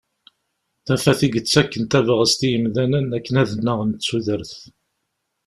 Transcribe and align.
Tafat 0.85 1.21
i 1.25 1.27
yettakken 1.33 1.83
tabɣest 1.85 2.39
i 2.45 2.47
yimdanen 2.51 3.07
akken 3.17 3.39
ad 3.41 3.49
nnaɣen 3.53 3.91
d 3.97 4.01
tudert. 4.05 4.53